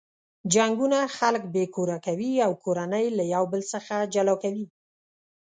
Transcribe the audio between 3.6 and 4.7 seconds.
څخه جلا کوي.